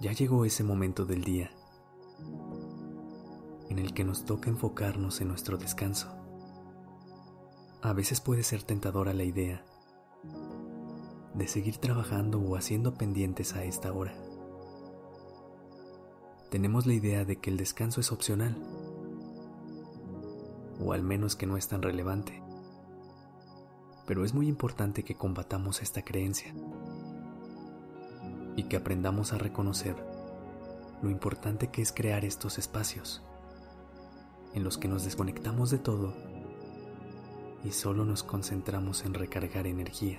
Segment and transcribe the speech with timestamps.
[0.00, 1.50] Ya llegó ese momento del día
[3.68, 6.08] en el que nos toca enfocarnos en nuestro descanso.
[7.82, 9.64] A veces puede ser tentadora la idea
[11.34, 14.14] de seguir trabajando o haciendo pendientes a esta hora.
[16.50, 18.56] Tenemos la idea de que el descanso es opcional,
[20.80, 22.40] o al menos que no es tan relevante.
[24.06, 26.54] Pero es muy importante que combatamos esta creencia
[28.58, 29.94] y que aprendamos a reconocer
[31.00, 33.22] lo importante que es crear estos espacios
[34.52, 36.12] en los que nos desconectamos de todo
[37.62, 40.18] y solo nos concentramos en recargar energía.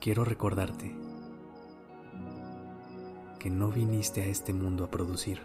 [0.00, 0.94] Quiero recordarte
[3.40, 5.40] que no viniste a este mundo a producir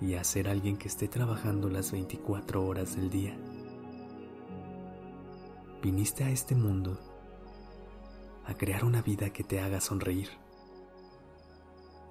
[0.00, 3.38] y a ser alguien que esté trabajando las 24 horas del día.
[5.80, 6.98] Viniste a este mundo
[8.46, 10.30] a crear una vida que te haga sonreír,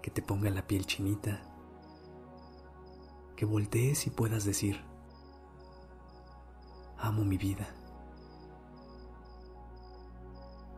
[0.01, 1.41] que te ponga la piel chinita,
[3.35, 4.81] que voltees y puedas decir,
[6.97, 7.67] amo mi vida.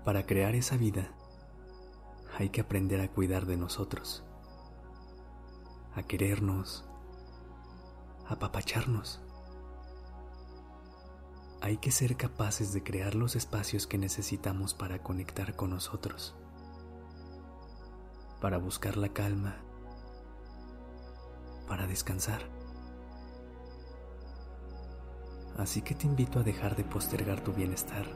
[0.05, 1.11] Para crear esa vida
[2.37, 4.23] hay que aprender a cuidar de nosotros,
[5.93, 6.85] a querernos,
[8.27, 9.21] a apapacharnos.
[11.63, 16.33] Hay que ser capaces de crear los espacios que necesitamos para conectar con nosotros,
[18.41, 19.57] para buscar la calma,
[21.67, 22.41] para descansar.
[25.55, 28.07] Así que te invito a dejar de postergar tu bienestar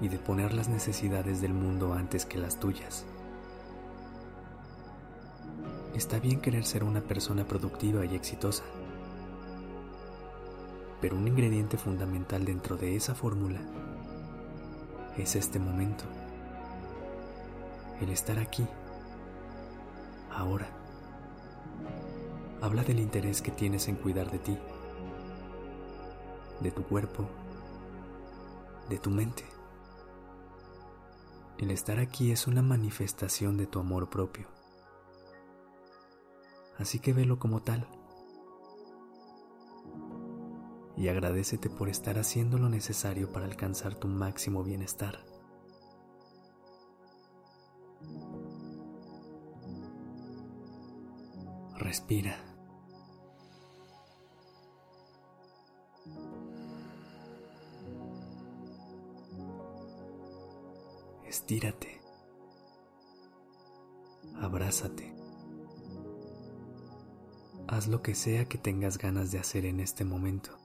[0.00, 3.06] y de poner las necesidades del mundo antes que las tuyas.
[5.94, 8.64] Está bien querer ser una persona productiva y exitosa,
[11.02, 13.60] pero un ingrediente fundamental dentro de esa fórmula
[15.18, 16.04] es este momento,
[18.00, 18.66] el estar aquí,
[20.30, 20.70] ahora.
[22.62, 24.56] Habla del interés que tienes en cuidar de ti
[26.62, 27.28] de tu cuerpo,
[28.88, 29.44] de tu mente.
[31.58, 34.46] El estar aquí es una manifestación de tu amor propio.
[36.78, 37.86] Así que velo como tal.
[41.02, 45.18] Y agradecete por estar haciendo lo necesario para alcanzar tu máximo bienestar.
[51.76, 52.52] Respira.
[61.26, 62.00] estírate,
[64.40, 65.12] abrázate.
[67.66, 70.56] Haz lo que sea que tengas ganas de hacer en este momento,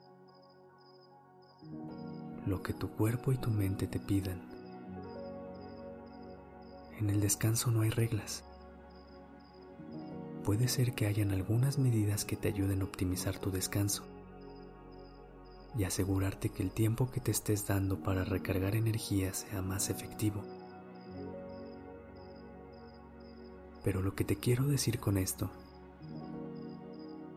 [2.47, 4.41] lo que tu cuerpo y tu mente te pidan.
[6.99, 8.43] En el descanso no hay reglas.
[10.43, 14.03] Puede ser que hayan algunas medidas que te ayuden a optimizar tu descanso
[15.77, 20.43] y asegurarte que el tiempo que te estés dando para recargar energía sea más efectivo.
[23.83, 25.51] Pero lo que te quiero decir con esto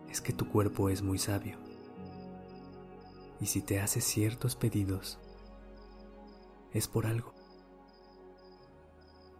[0.08, 1.69] es que tu cuerpo es muy sabio.
[3.40, 5.18] Y si te hace ciertos pedidos,
[6.72, 7.34] es por algo.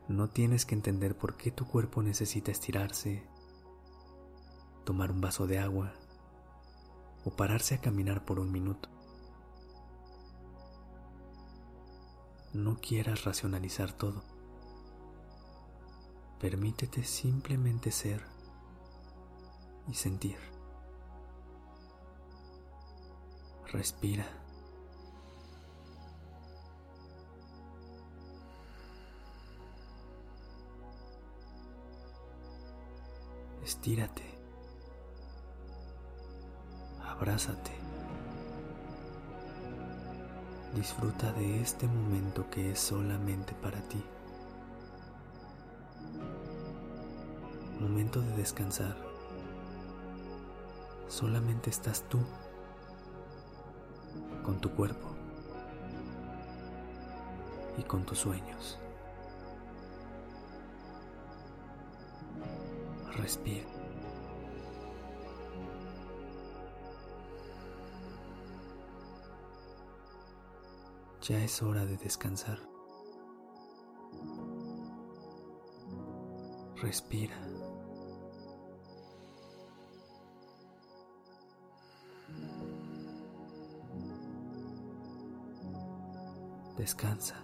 [0.09, 3.23] No tienes que entender por qué tu cuerpo necesita estirarse,
[4.85, 5.93] tomar un vaso de agua
[7.25, 8.89] o pararse a caminar por un minuto.
[12.53, 14.25] No quieras racionalizar todo.
[16.41, 18.25] Permítete simplemente ser
[19.87, 20.39] y sentir.
[23.73, 24.27] Respira.
[33.65, 34.23] Estírate.
[37.03, 37.71] Abrázate.
[40.75, 44.03] Disfruta de este momento que es solamente para ti.
[47.81, 48.95] momento de descansar,
[51.09, 52.19] solamente estás tú
[54.51, 55.07] con tu cuerpo
[57.79, 58.81] y con tus sueños.
[63.17, 63.65] Respira.
[71.23, 72.59] Ya es hora de descansar.
[76.83, 77.37] Respira.
[86.81, 87.35] Descansa.